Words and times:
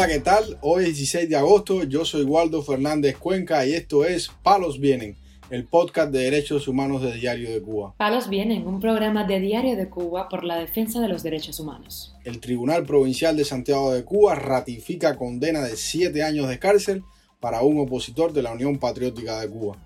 Hola, 0.00 0.08
¿qué 0.08 0.20
tal? 0.20 0.56
Hoy 0.62 0.84
es 0.84 0.96
16 0.96 1.28
de 1.28 1.36
agosto, 1.36 1.84
yo 1.84 2.06
soy 2.06 2.22
Waldo 2.22 2.62
Fernández 2.62 3.18
Cuenca 3.18 3.66
y 3.66 3.74
esto 3.74 4.06
es 4.06 4.30
Palos 4.42 4.80
Vienen, 4.80 5.18
el 5.50 5.66
podcast 5.66 6.10
de 6.10 6.20
derechos 6.20 6.68
humanos 6.68 7.02
de 7.02 7.12
Diario 7.12 7.50
de 7.50 7.60
Cuba. 7.60 7.92
Palos 7.98 8.30
Vienen, 8.30 8.66
un 8.66 8.80
programa 8.80 9.24
de 9.24 9.40
Diario 9.40 9.76
de 9.76 9.90
Cuba 9.90 10.30
por 10.30 10.44
la 10.44 10.56
defensa 10.56 11.02
de 11.02 11.08
los 11.08 11.22
derechos 11.22 11.60
humanos. 11.60 12.16
El 12.24 12.40
Tribunal 12.40 12.86
Provincial 12.86 13.36
de 13.36 13.44
Santiago 13.44 13.92
de 13.92 14.02
Cuba 14.02 14.34
ratifica 14.36 15.18
condena 15.18 15.60
de 15.60 15.76
7 15.76 16.22
años 16.22 16.48
de 16.48 16.58
cárcel 16.58 17.04
para 17.38 17.60
un 17.60 17.78
opositor 17.78 18.32
de 18.32 18.40
la 18.40 18.52
Unión 18.52 18.78
Patriótica 18.78 19.38
de 19.38 19.50
Cuba. 19.50 19.76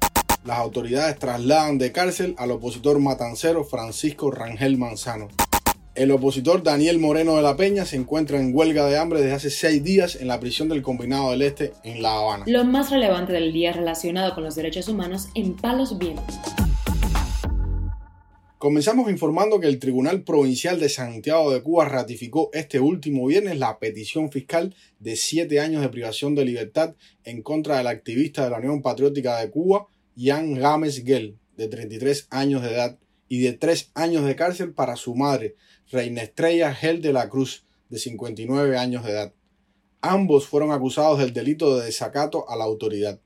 Las 0.45 0.59
autoridades 0.59 1.19
trasladan 1.19 1.77
de 1.79 1.91
cárcel 1.91 2.37
al 2.39 2.53
opositor 2.53 3.01
matancero 3.01 3.65
Francisco 3.65 4.31
Rangel 4.31 4.79
Manzano. 4.79 5.27
El 5.95 6.11
opositor 6.11 6.65
Daniel 6.65 6.99
Moreno 6.99 7.37
de 7.37 7.43
la 7.43 7.57
Peña 7.57 7.85
se 7.85 7.95
encuentra 7.95 8.41
en 8.41 8.51
huelga 8.53 8.85
de 8.89 8.99
hambre 8.99 9.21
desde 9.21 9.35
hace 9.35 9.51
seis 9.51 9.85
días 9.85 10.17
en 10.17 10.27
la 10.27 10.41
prisión 10.41 10.69
del 10.69 10.83
Combinado 10.83 11.31
del 11.31 11.43
Este 11.43 11.73
en 11.85 12.03
La 12.03 12.17
Habana. 12.19 12.45
Lo 12.49 12.65
más 12.65 12.91
relevante 12.91 13.33
del 13.33 13.53
día 13.53 13.73
relacionado 13.73 14.35
con 14.35 14.43
los 14.43 14.57
derechos 14.57 14.89
humanos 14.89 15.29
en 15.37 15.55
Palos 15.55 15.97
Vientos. 15.97 16.35
Comenzamos 18.59 19.09
informando 19.09 19.61
que 19.61 19.69
el 19.69 19.79
Tribunal 19.79 20.25
Provincial 20.25 20.81
de 20.81 20.89
Santiago 20.89 21.53
de 21.53 21.63
Cuba 21.63 21.85
ratificó 21.85 22.51
este 22.55 22.81
último 22.81 23.27
viernes 23.27 23.57
la 23.61 23.79
petición 23.79 24.33
fiscal 24.33 24.75
de 24.99 25.15
siete 25.15 25.61
años 25.61 25.81
de 25.81 25.91
privación 25.91 26.35
de 26.35 26.45
libertad 26.45 26.97
en 27.23 27.41
contra 27.41 27.77
del 27.77 27.87
activista 27.87 28.43
de 28.43 28.51
la 28.51 28.59
Unión 28.59 28.83
Patriótica 28.83 29.39
de 29.39 29.49
Cuba, 29.49 29.87
Jan 30.19 30.55
Gámez 30.55 31.05
Gell, 31.05 31.39
de 31.57 31.69
33 31.69 32.27
años 32.31 32.63
de 32.63 32.73
edad, 32.73 32.99
y 33.29 33.41
de 33.41 33.53
tres 33.53 33.91
años 33.95 34.25
de 34.25 34.37
cárcel 34.37 34.73
para 34.73 34.97
su 34.97 35.15
madre, 35.15 35.57
Reina 35.91 36.23
Estrella 36.23 36.75
Gel 36.75 37.03
de 37.03 37.13
la 37.13 37.29
Cruz, 37.29 37.67
de 37.89 37.99
59 37.99 38.77
años 38.77 39.05
de 39.05 39.13
edad. 39.13 39.33
Ambos 40.01 40.47
fueron 40.47 40.73
acusados 40.73 41.19
del 41.19 41.33
delito 41.33 41.77
de 41.77 41.87
desacato 41.87 42.49
a 42.49 42.57
la 42.57 42.65
autoridad. 42.65 43.21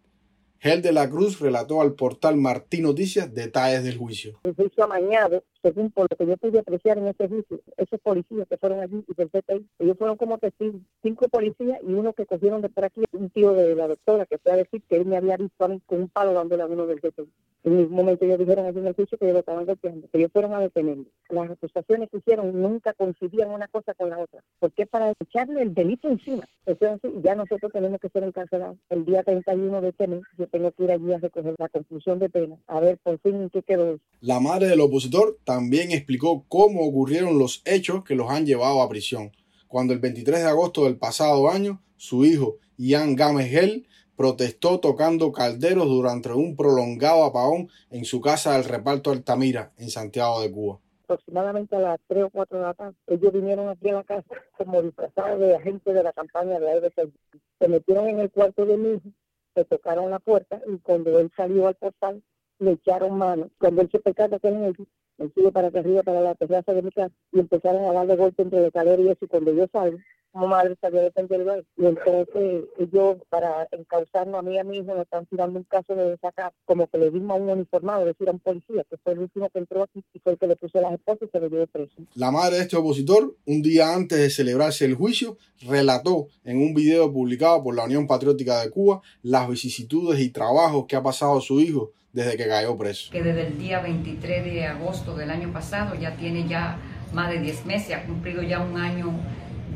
Gel 0.60 0.82
de 0.82 0.92
la 0.92 1.08
Cruz 1.08 1.38
relató 1.38 1.80
al 1.80 1.94
portal 1.94 2.36
Martín 2.36 2.82
Noticias 2.82 3.32
detalles 3.32 3.84
del 3.84 3.96
juicio. 3.96 4.40
El 4.42 4.54
juicio 4.54 4.84
amañado, 4.84 5.44
según 5.62 5.90
por 5.90 6.06
lo 6.10 6.16
que 6.16 6.26
yo 6.26 6.36
pude 6.36 6.58
apreciar 6.58 6.98
en 6.98 7.08
ese 7.08 7.28
juicio, 7.28 7.60
esos 7.76 8.00
policías 8.00 8.46
que 8.48 8.56
fueron 8.56 8.80
allí 8.80 9.04
y 9.06 9.14
del 9.14 9.28
CTI, 9.28 9.66
ellos 9.78 9.96
fueron 9.98 10.16
como 10.16 10.38
testigos, 10.38 10.80
cinco 11.02 11.28
policías 11.28 11.78
y 11.82 11.92
uno 11.92 12.12
que 12.12 12.26
cogieron 12.26 12.62
de 12.62 12.68
por 12.68 12.84
aquí, 12.84 13.02
un 13.12 13.30
tío 13.30 13.52
de 13.52 13.74
la 13.74 13.88
doctora 13.88 14.26
que 14.26 14.38
fue 14.38 14.52
a 14.52 14.56
decir 14.56 14.82
que 14.88 14.96
él 14.96 15.06
me 15.06 15.16
había 15.16 15.36
visto 15.36 15.64
a 15.64 15.68
mí 15.68 15.80
con 15.86 16.02
un 16.02 16.08
palo 16.08 16.32
dándole 16.32 16.62
a 16.62 16.66
uno 16.66 16.86
del 16.86 17.00
CTI. 17.00 17.28
En 17.64 17.72
un 17.72 17.90
momento 17.90 18.24
ellos 18.24 18.38
dijeron 18.38 18.66
allí 18.66 18.78
en 18.78 18.86
el 18.86 18.94
juicio 18.94 19.18
que 19.18 19.24
ellos 19.24 19.34
lo 19.34 19.40
estaban 19.40 19.66
golpeando, 19.66 20.08
que 20.08 20.18
ellos 20.18 20.30
fueron 20.32 20.54
a 20.54 20.60
detenerlo. 20.60 21.06
Las 21.28 21.50
acusaciones 21.50 22.08
que 22.10 22.18
hicieron 22.18 22.60
nunca 22.60 22.92
coincidían 22.94 23.50
una 23.50 23.66
cosa 23.68 23.94
con 23.94 24.10
la 24.10 24.18
otra, 24.18 24.42
porque 24.60 24.82
es 24.82 24.88
para 24.88 25.12
echarle 25.20 25.62
el 25.62 25.74
delito 25.74 26.08
encima. 26.08 26.44
Entonces 26.66 27.10
ya 27.22 27.34
nosotros 27.34 27.72
tenemos 27.72 28.00
que 28.00 28.08
ser 28.10 28.22
encarcelados. 28.22 28.78
El 28.90 29.04
día 29.04 29.22
31 29.22 29.80
de 29.80 29.88
este 29.88 30.06
mes 30.06 30.22
yo 30.38 30.46
tengo 30.46 30.70
que 30.72 30.84
ir 30.84 30.92
allí 30.92 31.12
a 31.12 31.18
recoger 31.18 31.54
la 31.58 31.68
conclusión 31.68 32.18
de 32.18 32.30
pena, 32.30 32.56
a 32.68 32.80
ver 32.80 32.98
por 33.02 33.18
fin 33.18 33.34
en 33.34 33.50
qué 33.50 33.62
quedó 33.62 33.94
eso. 33.94 34.04
La 34.20 34.40
madre 34.40 34.68
del 34.68 34.80
opositor 34.80 35.36
también 35.48 35.92
explicó 35.92 36.44
cómo 36.46 36.86
ocurrieron 36.86 37.38
los 37.38 37.62
hechos 37.64 38.04
que 38.04 38.14
los 38.14 38.30
han 38.30 38.44
llevado 38.44 38.82
a 38.82 38.88
prisión, 38.90 39.32
cuando 39.66 39.94
el 39.94 39.98
23 39.98 40.40
de 40.40 40.46
agosto 40.46 40.84
del 40.84 40.98
pasado 40.98 41.48
año 41.48 41.80
su 41.96 42.26
hijo, 42.26 42.58
Ian 42.76 43.16
Gámez 43.16 43.48
Gel, 43.48 43.86
protestó 44.14 44.78
tocando 44.78 45.32
calderos 45.32 45.86
durante 45.86 46.30
un 46.34 46.54
prolongado 46.54 47.24
apagón 47.24 47.70
en 47.88 48.04
su 48.04 48.20
casa 48.20 48.52
del 48.52 48.64
reparto 48.64 49.10
Altamira, 49.10 49.72
en 49.78 49.88
Santiago 49.88 50.42
de 50.42 50.52
Cuba. 50.52 50.80
Aproximadamente 51.04 51.76
a 51.76 51.80
las 51.80 52.00
3 52.08 52.24
o 52.24 52.30
4 52.30 52.58
de 52.58 52.64
la 52.64 52.74
tarde, 52.74 52.96
ellos 53.06 53.32
vinieron 53.32 53.70
aquí 53.70 53.88
a 53.88 53.94
la 53.94 54.04
casa 54.04 54.34
como 54.58 54.82
disfrazados 54.82 55.40
de 55.40 55.56
agentes 55.56 55.94
de 55.94 56.02
la 56.02 56.12
campaña 56.12 56.60
de 56.60 56.60
la 56.60 56.74
EBC. 56.74 57.10
Se 57.58 57.68
metieron 57.68 58.06
en 58.06 58.18
el 58.20 58.30
cuarto 58.30 58.66
de 58.66 58.76
mi 58.76 58.96
hijo, 58.96 59.08
se 59.54 59.64
tocaron 59.64 60.10
la 60.10 60.18
puerta 60.18 60.60
y 60.66 60.76
cuando 60.80 61.18
él 61.18 61.32
salió 61.34 61.68
al 61.68 61.74
portal, 61.76 62.22
le 62.58 62.72
echaron 62.72 63.16
mano. 63.16 63.48
Cuando 63.58 63.80
él 63.80 63.88
se 63.90 63.98
percata 63.98 64.38
que 64.38 64.48
él, 64.48 64.76
él 65.18 65.32
sigue 65.34 65.52
para 65.52 65.70
que 65.70 65.78
arriba, 65.80 66.02
para 66.02 66.20
la 66.20 66.34
terraza 66.34 66.72
de 66.72 66.82
mi 66.82 66.90
casa, 66.90 67.14
y 67.32 67.40
empezaron 67.40 67.84
a 67.84 67.92
darle 67.92 68.16
golpe 68.16 68.42
entre 68.42 68.60
la 68.60 68.66
escalera 68.68 69.02
y 69.02 69.08
eso, 69.08 69.24
y 69.24 69.28
cuando 69.28 69.52
yo 69.52 69.66
salgo, 69.72 69.98
como 70.30 70.48
madre 70.48 70.76
salió 70.80 71.00
a 71.00 71.04
defenderlo 71.04 71.52
a 71.52 71.56
él. 71.56 71.66
Y 71.76 71.86
entonces 71.86 72.64
ellos, 72.78 73.16
para 73.28 73.66
encauzarnos 73.72 74.38
a 74.38 74.42
mí 74.42 74.58
a 74.58 74.64
mi 74.64 74.78
hijo, 74.78 74.94
nos 74.94 75.02
están 75.02 75.26
tirando 75.26 75.58
un 75.58 75.64
caso 75.64 75.94
de 75.94 76.10
desacato, 76.10 76.54
como 76.64 76.86
que 76.86 76.98
le 76.98 77.10
dimos 77.10 77.36
a 77.36 77.40
un 77.40 77.48
uniformado, 77.48 78.02
es 78.02 78.06
decir, 78.08 78.28
a 78.28 78.32
un 78.32 78.38
policía, 78.38 78.84
que 78.88 78.96
fue 78.98 79.14
el 79.14 79.20
último 79.20 79.48
que 79.50 79.58
entró 79.58 79.82
aquí 79.82 80.04
y 80.12 80.18
fue 80.20 80.32
el 80.32 80.38
que 80.38 80.46
le 80.46 80.56
puso 80.56 80.80
las 80.80 80.92
esposas 80.92 81.28
y 81.28 81.30
se 81.30 81.40
lo 81.40 81.48
llevó 81.48 81.66
preso. 81.66 81.94
La 82.14 82.30
madre 82.30 82.56
de 82.56 82.62
este 82.62 82.76
opositor, 82.76 83.34
un 83.46 83.62
día 83.62 83.94
antes 83.94 84.18
de 84.18 84.30
celebrarse 84.30 84.84
el 84.84 84.94
juicio, 84.94 85.36
relató 85.66 86.28
en 86.44 86.58
un 86.58 86.74
video 86.74 87.12
publicado 87.12 87.62
por 87.62 87.74
la 87.74 87.84
Unión 87.84 88.06
Patriótica 88.06 88.60
de 88.60 88.70
Cuba 88.70 89.00
las 89.22 89.48
vicisitudes 89.48 90.20
y 90.20 90.30
trabajos 90.30 90.86
que 90.86 90.96
ha 90.96 91.02
pasado 91.02 91.40
su 91.40 91.60
hijo 91.60 91.92
desde 92.18 92.36
que 92.36 92.48
cayó 92.48 92.76
preso. 92.76 93.10
Que 93.12 93.22
desde 93.22 93.46
el 93.46 93.58
día 93.58 93.80
23 93.80 94.44
de 94.44 94.66
agosto 94.66 95.14
del 95.14 95.30
año 95.30 95.52
pasado 95.52 95.94
ya 95.94 96.16
tiene 96.16 96.48
ya 96.48 96.76
más 97.12 97.30
de 97.30 97.38
10 97.38 97.64
meses, 97.64 97.94
ha 97.94 98.02
cumplido 98.02 98.42
ya 98.42 98.58
un 98.58 98.76
año 98.76 99.12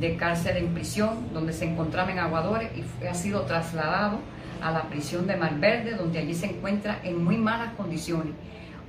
de 0.01 0.17
cárcel 0.17 0.57
en 0.57 0.75
prisión, 0.75 1.33
donde 1.33 1.53
se 1.53 1.67
encontraba 1.67 2.11
en 2.11 2.19
Aguadores 2.19 2.71
y 2.77 3.07
ha 3.07 3.15
sido 3.15 3.43
trasladado 3.43 4.19
a 4.61 4.73
la 4.73 4.83
prisión 4.89 5.29
de 5.29 5.37
Malverde, 5.37 5.95
donde 5.95 6.19
allí 6.19 6.35
se 6.35 6.47
encuentra 6.47 6.99
en 7.05 7.23
muy 7.23 7.37
malas 7.37 7.75
condiciones. 7.75 8.35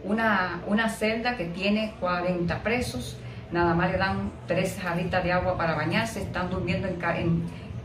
Una, 0.03 0.61
una 0.65 0.89
celda 0.89 1.37
que 1.37 1.45
tiene 1.45 1.93
40 1.99 2.63
presos, 2.63 3.17
nada 3.51 3.75
más 3.75 3.91
le 3.91 3.99
dan 3.99 4.31
tres 4.47 4.79
jarritas 4.81 5.23
de 5.23 5.31
agua 5.31 5.57
para 5.57 5.75
bañarse, 5.75 6.23
están 6.23 6.49
durmiendo 6.49 6.87
en, 6.87 6.97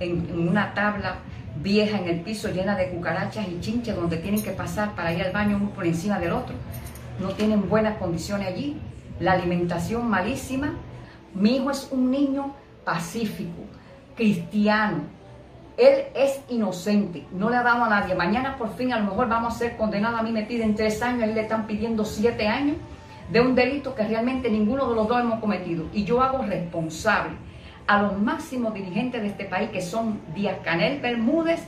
en, 0.00 0.28
en 0.30 0.48
una 0.48 0.72
tabla 0.72 1.18
vieja 1.56 1.98
en 1.98 2.09
el 2.09 2.20
piso 2.20 2.48
llena 2.48 2.76
de 2.76 2.88
cucarachas 2.91 3.47
y 3.48 3.60
chinches 3.60 3.97
donde 3.97 4.16
tienen 4.19 4.42
que 4.42 4.50
pasar 4.50 4.94
para 4.94 5.12
ir 5.12 5.22
al 5.22 5.32
baño 5.32 5.56
uno 5.56 5.70
por 5.70 5.86
encima 5.86 6.19
del 6.19 6.32
otro. 6.32 6.54
No 7.20 7.31
tienen 7.31 7.69
buenas 7.69 7.98
condiciones 7.98 8.48
allí, 8.48 8.76
la 9.20 9.32
alimentación 9.32 10.08
malísima. 10.08 10.75
Mi 11.34 11.56
hijo 11.56 11.70
es 11.70 11.88
un 11.91 12.10
niño 12.10 12.54
pacífico, 12.84 13.62
cristiano. 14.16 15.03
Él 15.76 16.06
es 16.14 16.41
inocente, 16.48 17.25
no 17.32 17.50
le 17.50 17.56
ha 17.56 17.62
dado 17.62 17.84
a 17.84 17.88
nadie. 17.88 18.14
Mañana 18.14 18.56
por 18.56 18.75
fin 18.75 18.92
a 18.92 18.98
lo 18.98 19.04
mejor 19.04 19.28
vamos 19.28 19.54
a 19.54 19.58
ser 19.58 19.76
condenados. 19.76 20.20
A 20.20 20.22
mí 20.22 20.32
me 20.32 20.42
piden 20.42 20.75
tres 20.75 21.03
años, 21.03 21.22
él 21.22 21.34
le 21.34 21.42
están 21.42 21.66
pidiendo 21.66 22.04
siete 22.04 22.48
años 22.48 22.76
de 23.31 23.41
un 23.41 23.54
delito 23.54 23.94
que 23.94 24.03
realmente 24.04 24.50
ninguno 24.50 24.88
de 24.88 24.94
los 24.94 25.06
dos 25.08 25.20
hemos 25.20 25.41
cometido. 25.41 25.87
Y 25.92 26.04
yo 26.04 26.22
hago 26.22 26.42
responsable 26.42 27.37
a 27.88 28.03
los 28.03 28.19
máximos 28.19 28.75
dirigentes 28.75 29.22
de 29.22 29.28
este 29.28 29.47
país, 29.47 29.71
que 29.71 29.81
son 29.81 30.21
Díaz 30.34 30.59
Canel 30.62 31.00
Bermúdez 31.00 31.60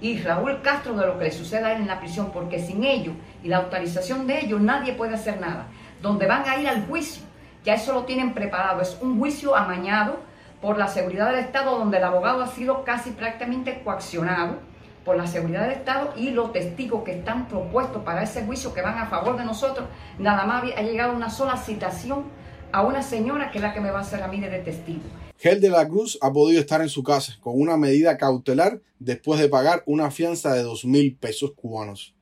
y 0.00 0.18
Raúl 0.18 0.60
Castro, 0.60 0.94
de 0.94 1.06
lo 1.06 1.18
que 1.18 1.26
le 1.26 1.30
suceda 1.30 1.68
a 1.68 1.72
él 1.72 1.82
en 1.82 1.86
la 1.86 2.00
prisión, 2.00 2.30
porque 2.32 2.58
sin 2.58 2.82
ellos 2.82 3.14
y 3.44 3.48
la 3.48 3.58
autorización 3.58 4.26
de 4.26 4.40
ellos 4.40 4.60
nadie 4.60 4.92
puede 4.94 5.14
hacer 5.14 5.40
nada. 5.40 5.66
Donde 6.02 6.26
van 6.26 6.48
a 6.48 6.56
ir 6.56 6.68
al 6.68 6.84
juicio, 6.86 7.22
ya 7.64 7.74
eso 7.74 7.92
lo 7.92 8.04
tienen 8.04 8.34
preparado, 8.34 8.82
es 8.82 8.98
un 9.00 9.20
juicio 9.20 9.54
amañado 9.54 10.18
por 10.60 10.78
la 10.78 10.88
seguridad 10.88 11.30
del 11.30 11.38
Estado, 11.38 11.78
donde 11.78 11.98
el 11.98 12.04
abogado 12.04 12.42
ha 12.42 12.48
sido 12.48 12.82
casi 12.82 13.10
prácticamente 13.12 13.80
coaccionado 13.84 14.58
por 15.04 15.16
la 15.16 15.28
seguridad 15.28 15.62
del 15.62 15.72
Estado 15.72 16.12
y 16.16 16.30
los 16.30 16.52
testigos 16.52 17.04
que 17.04 17.12
están 17.12 17.46
propuestos 17.46 18.02
para 18.02 18.24
ese 18.24 18.44
juicio 18.44 18.74
que 18.74 18.82
van 18.82 18.98
a 18.98 19.06
favor 19.06 19.36
de 19.36 19.44
nosotros, 19.44 19.86
nada 20.18 20.44
más 20.44 20.64
ha 20.76 20.82
llegado 20.82 21.12
una 21.12 21.30
sola 21.30 21.56
citación 21.56 22.24
a 22.72 22.82
una 22.82 23.00
señora 23.00 23.52
que 23.52 23.58
es 23.58 23.62
la 23.62 23.72
que 23.72 23.80
me 23.80 23.92
va 23.92 23.98
a 23.98 24.02
hacer 24.02 24.24
a 24.24 24.28
mí 24.28 24.40
de 24.40 24.58
testigo. 24.58 25.27
Gel 25.40 25.60
de 25.60 25.70
la 25.70 25.86
Cruz 25.86 26.18
ha 26.20 26.32
podido 26.32 26.60
estar 26.60 26.80
en 26.82 26.88
su 26.88 27.04
casa 27.04 27.38
con 27.40 27.60
una 27.60 27.76
medida 27.76 28.18
cautelar 28.18 28.82
después 28.98 29.38
de 29.38 29.48
pagar 29.48 29.84
una 29.86 30.10
fianza 30.10 30.52
de 30.52 30.64
dos 30.64 30.84
mil 30.84 31.16
pesos 31.16 31.52
cubanos. 31.52 32.16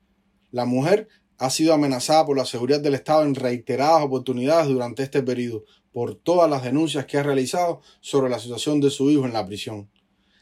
La 0.50 0.66
mujer 0.66 1.08
ha 1.38 1.48
sido 1.48 1.72
amenazada 1.72 2.26
por 2.26 2.36
la 2.36 2.44
seguridad 2.44 2.78
del 2.78 2.92
Estado 2.92 3.22
en 3.22 3.34
reiteradas 3.34 4.02
oportunidades 4.02 4.68
durante 4.68 5.02
este 5.02 5.22
periodo 5.22 5.64
por 5.92 6.14
todas 6.14 6.50
las 6.50 6.62
denuncias 6.62 7.06
que 7.06 7.16
ha 7.16 7.22
realizado 7.22 7.80
sobre 8.00 8.28
la 8.28 8.38
situación 8.38 8.82
de 8.82 8.90
su 8.90 9.10
hijo 9.10 9.24
en 9.24 9.32
la 9.32 9.46
prisión. 9.46 9.88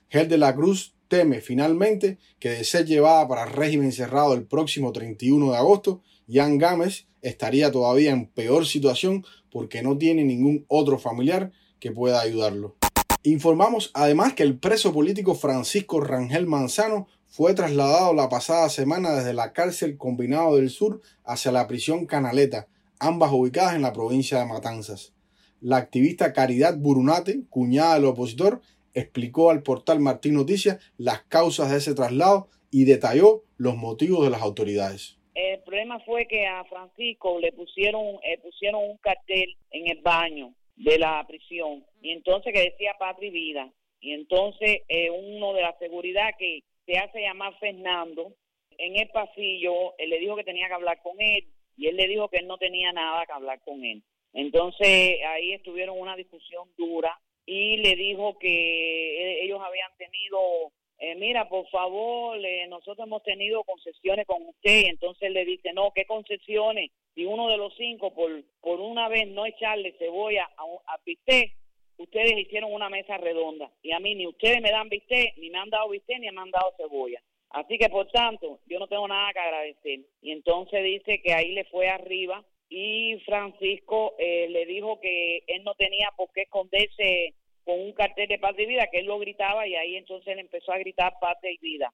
Gel 0.08 0.28
de 0.28 0.38
la 0.38 0.52
Cruz 0.52 0.96
teme 1.06 1.40
finalmente 1.40 2.19
que 2.40 2.50
de 2.50 2.64
ser 2.64 2.87
llevada 2.87 3.28
para 3.28 3.46
régimen 3.46 3.93
cerrado 3.93 4.34
el 4.34 4.46
próximo 4.46 4.90
31 4.90 5.52
de 5.52 5.56
agosto, 5.56 6.02
Jan 6.28 6.58
Gámez 6.58 7.06
estaría 7.22 7.70
todavía 7.70 8.10
en 8.10 8.26
peor 8.26 8.66
situación 8.66 9.25
porque 9.48 9.81
no 9.81 9.96
tiene 9.96 10.25
ningún 10.25 10.64
otro 10.66 10.98
familiar 10.98 11.52
que 11.92 12.12
ayudarlo. 12.12 12.76
Informamos 13.22 13.90
además 13.94 14.32
que 14.32 14.42
el 14.42 14.58
preso 14.58 14.92
político 14.92 15.34
Francisco 15.34 16.00
Rangel 16.00 16.46
Manzano 16.46 17.08
fue 17.26 17.52
trasladado 17.52 18.14
la 18.14 18.28
pasada 18.28 18.69
semana 18.70 19.14
desde 19.14 19.34
la 19.34 19.52
cárcel 19.52 19.98
Combinado 19.98 20.56
del 20.56 20.70
Sur 20.70 21.02
hacia 21.25 21.52
la 21.52 21.66
prisión 21.66 22.06
Canaleta, 22.06 22.69
ambas 22.98 23.32
ubicadas 23.32 23.75
en 23.75 23.82
la 23.82 23.92
provincia 23.92 24.38
de 24.38 24.46
Matanzas. 24.46 25.12
La 25.60 25.76
activista 25.76 26.32
Caridad 26.32 26.76
Burunate, 26.78 27.42
cuñada 27.50 27.94
del 27.94 28.06
opositor, 28.06 28.60
explicó 28.94 29.50
al 29.50 29.62
portal 29.62 30.00
Martín 30.00 30.34
Noticias 30.34 30.78
las 30.96 31.22
causas 31.25 31.70
de 31.70 31.78
ese 31.78 31.94
traslado 31.94 32.48
y 32.70 32.84
detalló 32.84 33.42
los 33.56 33.76
motivos 33.76 34.25
de 34.25 34.31
las 34.31 34.42
autoridades. 34.42 35.19
El 35.34 35.60
problema 35.60 35.98
fue 36.00 36.26
que 36.28 36.46
a 36.46 36.64
Francisco 36.64 37.38
le 37.40 37.52
pusieron, 37.52 38.02
eh, 38.22 38.38
pusieron 38.42 38.82
un 38.84 38.96
cartel 38.98 39.56
en 39.70 39.90
el 39.90 40.00
baño 40.02 40.54
de 40.76 40.98
la 40.98 41.24
prisión 41.26 41.84
y 42.02 42.10
entonces 42.10 42.52
que 42.52 42.70
decía 42.70 42.96
patria 42.98 43.28
y 43.28 43.32
vida 43.32 43.72
Y 44.00 44.12
entonces 44.12 44.82
eh, 44.88 45.10
uno 45.10 45.52
de 45.52 45.62
la 45.62 45.76
seguridad 45.78 46.34
que 46.38 46.62
se 46.86 46.98
hace 46.98 47.22
llamar 47.22 47.56
Fernando, 47.58 48.34
en 48.76 48.96
el 48.96 49.08
pasillo, 49.08 49.94
él 49.98 50.10
le 50.10 50.18
dijo 50.18 50.36
que 50.36 50.44
tenía 50.44 50.68
que 50.68 50.74
hablar 50.74 51.00
con 51.02 51.20
él 51.20 51.44
y 51.76 51.86
él 51.86 51.96
le 51.96 52.08
dijo 52.08 52.28
que 52.28 52.38
él 52.38 52.46
no 52.46 52.58
tenía 52.58 52.92
nada 52.92 53.24
que 53.24 53.32
hablar 53.32 53.60
con 53.64 53.84
él. 53.84 54.02
Entonces 54.32 55.20
ahí 55.26 55.52
estuvieron 55.52 55.98
una 55.98 56.16
discusión 56.16 56.68
dura 56.76 57.18
y 57.46 57.76
le 57.78 57.94
dijo 57.96 58.38
que 58.38 58.48
eh, 58.48 59.44
ellos 59.44 59.60
habían 59.62 59.90
tenido, 59.96 60.72
eh, 60.98 61.14
mira, 61.14 61.48
por 61.48 61.68
favor, 61.68 62.38
nosotros 62.68 63.06
hemos 63.06 63.22
tenido 63.22 63.62
concesiones 63.64 64.26
con 64.26 64.42
usted. 64.46 64.82
Y 64.82 64.86
entonces 64.86 65.30
le 65.30 65.44
dice, 65.44 65.72
no, 65.72 65.92
¿qué 65.94 66.04
concesiones? 66.06 66.90
Si 67.14 67.25
uno 67.25 67.49
de 67.49 67.56
los 67.56 67.75
cinco, 67.76 68.12
por, 68.12 68.43
por 68.61 68.81
una 68.81 69.08
vez 69.08 69.28
no 69.28 69.46
echarle 69.46 69.93
cebolla 69.99 70.50
a, 70.56 70.93
a 70.93 70.99
bistec, 71.05 71.56
ustedes 71.96 72.37
hicieron 72.38 72.72
una 72.72 72.88
mesa 72.88 73.16
redonda. 73.19 73.70
Y 73.82 73.93
a 73.93 74.00
mí 74.00 74.14
ni 74.14 74.26
ustedes 74.26 74.61
me 74.61 74.70
dan 74.70 74.88
bistec, 74.88 75.37
ni 75.38 75.50
me 75.50 75.58
han 75.58 75.70
dado 75.70 75.88
bistec, 75.88 76.19
ni 76.19 76.31
me 76.31 76.40
han 76.40 76.50
dado 76.50 76.72
cebolla. 76.76 77.22
Así 77.50 77.78
que, 77.78 77.88
por 77.88 78.11
tanto, 78.11 78.58
yo 78.66 78.81
no 78.81 78.88
tengo 78.88 79.06
nada 79.06 79.32
que 79.32 79.38
agradecer. 79.38 80.00
Y 80.20 80.32
entonces 80.32 80.82
dice 80.82 81.22
que 81.22 81.32
ahí 81.32 81.52
le 81.52 81.64
fue 81.64 81.88
arriba 81.88 82.44
y 82.69 83.17
Francisco 83.25 84.14
eh, 84.19 84.49
le 84.50 84.67
dijo 84.67 84.99
que 85.00 85.44
él 85.46 85.62
no 85.62 85.75
tenía 85.76 86.10
por 86.17 86.32
qué 86.32 86.43
esconderse 86.43 87.34
con 87.64 87.81
un 87.81 87.93
cartel 87.93 88.26
de 88.26 88.40
paz 88.40 88.55
y 88.58 88.67
vida, 88.67 88.88
que 88.90 88.99
él 88.99 89.06
lo 89.06 89.19
gritaba 89.20 89.67
y 89.69 89.76
ahí 89.76 89.96
entonces 89.96 90.26
él 90.32 90.40
empezó 90.40 90.72
a 90.72 90.78
gritar 90.78 91.14
paz 91.20 91.38
y 91.44 91.56
vida. 91.58 91.93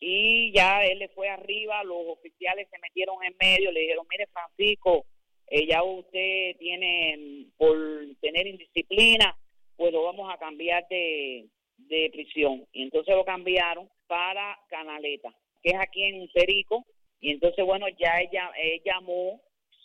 Y 0.00 0.50
ya 0.52 0.84
él 0.84 0.98
le 0.98 1.08
fue 1.08 1.28
arriba, 1.28 1.84
los 1.84 2.06
oficiales 2.08 2.68
se 2.70 2.78
metieron 2.78 3.22
en 3.22 3.36
medio, 3.38 3.70
le 3.70 3.80
dijeron, 3.80 4.06
mire 4.10 4.26
Francisco, 4.28 5.04
eh, 5.46 5.66
ya 5.66 5.82
usted 5.82 6.56
tiene, 6.58 7.16
mm, 7.18 7.58
por 7.58 7.76
tener 8.20 8.46
indisciplina, 8.46 9.36
pues 9.76 9.92
lo 9.92 10.04
vamos 10.04 10.32
a 10.32 10.38
cambiar 10.38 10.86
de, 10.88 11.46
de 11.76 12.10
prisión. 12.12 12.66
Y 12.72 12.82
entonces 12.82 13.14
lo 13.14 13.24
cambiaron 13.24 13.88
para 14.06 14.58
Canaleta, 14.68 15.34
que 15.62 15.70
es 15.70 15.78
aquí 15.78 16.02
en 16.04 16.28
Perico. 16.28 16.84
Y 17.20 17.32
entonces, 17.32 17.64
bueno, 17.64 17.86
ya 17.98 18.20
ella, 18.20 18.50
llamó 18.84 19.40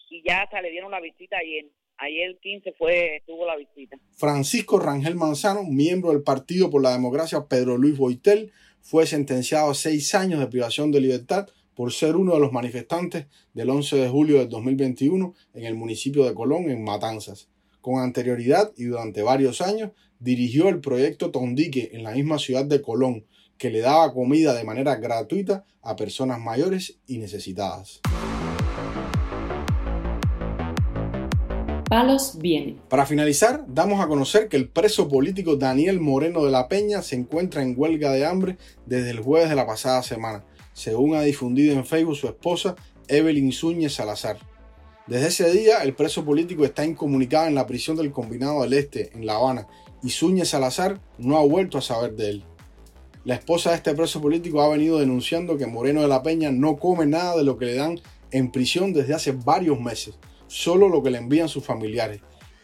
y 0.10 0.24
ya 0.24 0.44
hasta 0.44 0.62
le 0.62 0.72
dieron 0.72 0.92
la 0.92 1.02
visita 1.02 1.38
ayer. 1.38 1.66
Ayer 1.98 2.30
el 2.30 2.40
15 2.40 2.74
fue, 2.78 3.24
tuvo 3.26 3.46
la 3.46 3.56
visita. 3.56 3.98
Francisco 4.18 4.80
Rangel 4.80 5.16
Manzano, 5.16 5.64
miembro 5.64 6.12
del 6.12 6.24
Partido 6.24 6.70
por 6.70 6.82
la 6.82 6.92
Democracia 6.92 7.46
Pedro 7.48 7.78
Luis 7.78 7.98
Boitel, 7.98 8.52
fue 8.82 9.08
sentenciado 9.08 9.72
a 9.72 9.76
seis 9.76 10.14
años 10.14 10.40
de 10.40 10.48
privación 10.48 10.92
de 10.92 11.02
libertad 11.02 11.48
por 11.74 11.92
ser 11.92 12.16
uno 12.16 12.34
de 12.34 12.40
los 12.40 12.52
manifestantes 12.52 13.28
del 13.54 13.70
11 13.70 13.98
de 13.98 14.10
julio 14.10 14.40
del 14.40 14.50
2021 14.50 15.34
en 15.54 15.64
el 15.64 15.76
municipio 15.76 16.26
de 16.26 16.34
Colón, 16.34 16.70
en 16.70 16.84
Matanzas. 16.84 17.50
Con 17.82 18.02
anterioridad 18.02 18.72
y 18.78 18.86
durante 18.86 19.22
varios 19.22 19.62
años 19.62 19.92
dirigió 20.20 20.70
el 20.70 20.82
proyecto 20.82 21.32
Tondique 21.32 21.92
en 21.94 22.04
la 22.04 22.12
misma 22.12 22.40
ciudad 22.40 22.66
de 22.66 22.82
Colón, 22.82 23.26
que 23.58 23.70
le 23.70 23.80
daba 23.80 24.14
comida 24.14 24.54
de 24.54 24.64
manera 24.64 24.96
gratuita 24.96 25.66
a 25.82 25.96
personas 25.96 26.40
mayores 26.40 27.00
y 27.08 27.20
necesitadas. 27.20 28.02
Palos 31.90 32.38
viene. 32.40 32.78
Para 32.90 33.06
finalizar, 33.06 33.64
damos 33.68 34.02
a 34.02 34.08
conocer 34.08 34.48
que 34.48 34.58
el 34.58 34.68
preso 34.70 35.08
político 35.08 35.56
Daniel 35.56 36.00
Moreno 36.00 36.44
de 36.44 36.52
la 36.52 36.68
Peña 36.68 37.02
se 37.04 37.16
encuentra 37.16 37.62
en 37.62 37.76
huelga 37.78 38.12
de 38.12 38.26
hambre 38.26 38.58
desde 38.86 39.12
el 39.12 39.20
jueves 39.20 39.50
de 39.50 39.56
la 39.56 39.68
pasada 39.68 40.02
semana, 40.02 40.44
según 40.74 41.16
ha 41.16 41.22
difundido 41.22 41.74
en 41.74 41.86
Facebook 41.86 42.16
su 42.16 42.28
esposa 42.28 42.76
Evelyn 43.08 43.52
Zúñez 43.52 43.94
Salazar. 43.94 44.38
Desde 45.06 45.28
ese 45.28 45.52
día, 45.52 45.84
el 45.84 45.94
preso 45.94 46.26
político 46.26 46.66
está 46.66 46.84
incomunicado 46.84 47.46
en 47.46 47.56
la 47.56 47.68
prisión 47.68 47.96
del 47.96 48.12
Combinado 48.12 48.64
del 48.64 48.74
Este, 48.74 49.12
en 49.14 49.28
La 49.28 49.36
Habana, 49.36 49.68
y 50.02 50.10
Zúñez 50.10 50.50
Salazar 50.50 51.00
no 51.20 51.38
ha 51.38 51.46
vuelto 51.46 51.78
a 51.78 51.82
saber 51.82 52.16
de 52.16 52.30
él. 52.30 52.44
La 53.26 53.36
esposa 53.36 53.70
de 53.70 53.78
este 53.78 53.94
preso 53.94 54.22
político 54.22 54.62
ha 54.62 54.70
venido 54.70 55.00
denunciando 55.00 55.58
que 55.58 55.68
Moreno 55.68 56.02
de 56.02 56.08
la 56.08 56.24
Peña 56.24 56.52
no 56.52 56.78
come 56.78 57.06
nada 57.06 57.36
de 57.38 57.44
lo 57.44 57.58
que 57.58 57.66
le 57.66 57.76
dan 57.76 58.00
en 58.32 58.52
prisión 58.52 58.94
desde 58.94 59.14
hace 59.14 59.32
varios 59.32 59.80
meses, 59.80 60.16
solo 60.56 60.88
lo 60.88 61.04
que 61.04 61.12
le 61.12 61.18
envían 61.18 61.50
sus 61.50 61.66
familiares. 61.66 62.22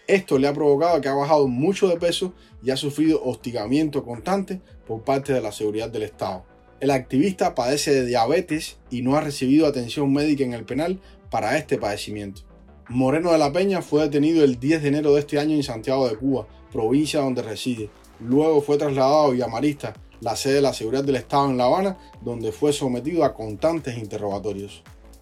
Esto 0.07 0.39
le 0.39 0.47
ha 0.47 0.53
provocado 0.53 1.01
que 1.01 1.09
ha 1.09 1.13
bajado 1.13 1.49
mucho 1.49 1.89
de 1.89 1.97
peso 1.97 2.33
y 2.63 2.71
ha 2.71 2.77
sufrido 2.77 3.21
hostigamiento 3.21 4.05
constante 4.05 4.61
por 4.87 5.03
parte 5.03 5.33
de 5.33 5.41
la 5.41 5.51
seguridad 5.51 5.89
del 5.89 6.03
Estado. 6.03 6.45
El 6.79 6.89
activista 6.89 7.53
padece 7.53 7.93
de 7.93 8.05
diabetes 8.05 8.77
y 8.89 9.01
no 9.01 9.17
ha 9.17 9.21
recibido 9.21 9.67
atención 9.67 10.11
médica 10.13 10.45
en 10.45 10.53
el 10.53 10.63
penal 10.63 11.01
para 11.29 11.57
este 11.57 11.77
padecimiento. 11.77 12.43
Moreno 12.87 13.33
de 13.33 13.37
la 13.37 13.51
Peña 13.51 13.81
fue 13.81 14.03
detenido 14.03 14.45
el 14.45 14.57
10 14.57 14.83
de 14.83 14.87
enero 14.87 15.13
de 15.13 15.19
este 15.19 15.37
año 15.37 15.55
en 15.55 15.63
Santiago 15.63 16.07
de 16.07 16.15
Cuba, 16.15 16.47
provincia 16.71 17.19
donde 17.19 17.41
reside. 17.41 17.89
Luego 18.21 18.61
fue 18.61 18.77
trasladado 18.77 19.23
a 19.23 19.29
Villamarista, 19.31 19.95
la 20.21 20.37
sede 20.37 20.55
de 20.55 20.61
la 20.61 20.73
seguridad 20.73 21.03
del 21.03 21.17
Estado 21.17 21.49
en 21.49 21.57
La 21.57 21.65
Habana, 21.65 21.97
donde 22.21 22.53
fue 22.53 22.71
sometido 22.71 23.25
a 23.25 23.33
constantes 23.33 23.97
interrogatorios. 23.97 24.81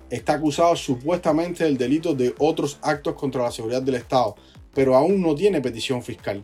Está 0.10 0.34
acusado 0.34 0.76
supuestamente 0.76 1.64
del 1.64 1.78
delito 1.78 2.16
de 2.16 2.34
otros 2.40 2.80
actos 2.82 3.14
contra 3.14 3.44
la 3.44 3.52
seguridad 3.52 3.82
del 3.82 3.96
Estado, 3.96 4.36
pero 4.74 4.96
aún 4.96 5.22
no 5.22 5.36
tiene 5.36 5.62
petición 5.62 6.02
fiscal. 6.02 6.44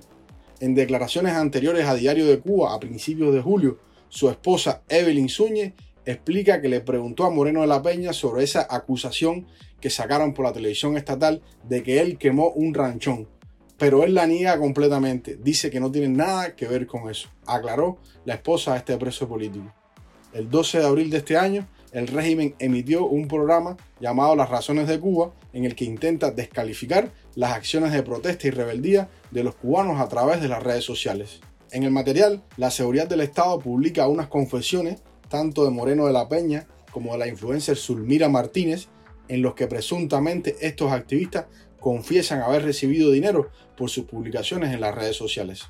En 0.60 0.76
declaraciones 0.76 1.34
anteriores 1.34 1.86
a 1.86 1.96
Diario 1.96 2.28
de 2.28 2.40
Cuba 2.40 2.74
a 2.74 2.80
principios 2.80 3.34
de 3.34 3.42
julio, 3.42 3.80
su 4.08 4.30
esposa 4.30 4.84
Evelyn 4.88 5.30
Zúñez 5.30 5.74
explica 6.06 6.62
que 6.62 6.70
le 6.70 6.82
preguntó 6.82 7.26
a 7.26 7.32
Moreno 7.32 7.62
de 7.62 7.68
la 7.68 7.82
Peña 7.82 8.14
sobre 8.14 8.44
esa 8.44 8.68
acusación 8.70 9.48
que 9.82 9.90
sacaron 9.90 10.34
por 10.34 10.46
la 10.46 10.54
televisión 10.54 10.96
estatal 10.96 11.42
de 11.68 11.84
que 11.84 12.00
él 12.00 12.18
quemó 12.18 12.50
un 12.50 12.74
ranchón, 12.74 13.28
pero 13.78 14.04
él 14.04 14.14
la 14.14 14.28
niega 14.28 14.58
completamente, 14.58 15.38
dice 15.42 15.70
que 15.70 15.80
no 15.80 15.92
tiene 15.92 16.10
nada 16.10 16.56
que 16.56 16.68
ver 16.68 16.88
con 16.88 17.10
eso, 17.10 17.30
aclaró 17.46 17.98
la 18.24 18.36
esposa 18.36 18.74
de 18.74 18.78
este 18.80 18.98
preso 18.98 19.28
político. 19.28 19.74
El 20.34 20.50
12 20.50 20.80
de 20.80 20.86
abril 20.86 21.10
de 21.10 21.18
este 21.18 21.38
año, 21.38 21.68
el 21.96 22.08
régimen 22.08 22.56
emitió 22.60 23.06
un 23.06 23.30
programa 23.30 23.78
llamado 24.02 24.36
Las 24.36 24.50
Razones 24.50 24.86
de 24.90 25.00
Cuba, 25.00 25.32
en 25.54 25.64
el 25.64 25.76
que 25.76 25.86
intenta 25.86 26.30
descalificar 26.30 27.14
las 27.36 27.54
acciones 27.54 27.94
de 27.94 28.04
protesta 28.04 28.48
y 28.48 28.52
rebeldía 28.52 29.08
de 29.32 29.46
los 29.46 29.56
cubanos 29.56 30.02
a 30.02 30.10
través 30.10 30.42
de 30.42 30.50
las 30.50 30.62
redes 30.62 30.84
sociales. 30.84 31.40
En 31.72 31.84
el 31.84 31.92
material, 31.92 32.44
la 32.58 32.70
seguridad 32.70 33.08
del 33.08 33.22
Estado 33.22 33.60
publica 33.60 34.10
unas 34.10 34.28
confesiones, 34.28 35.04
tanto 35.30 35.64
de 35.64 35.72
Moreno 35.72 36.06
de 36.06 36.12
la 36.12 36.28
Peña 36.28 36.68
como 36.92 37.14
de 37.14 37.20
la 37.20 37.30
influencer 37.30 37.78
Zulmira 37.78 38.28
Martínez, 38.28 38.90
en 39.30 39.42
los 39.42 39.56
que 39.56 39.68
presuntamente 39.68 40.58
estos 40.60 40.92
activistas 40.92 41.46
confiesan 41.80 42.42
haber 42.42 42.64
recibido 42.66 43.10
dinero 43.10 43.52
por 43.78 43.90
sus 43.90 44.04
publicaciones 44.04 44.74
en 44.74 44.82
las 44.82 44.94
redes 44.94 45.16
sociales. 45.16 45.70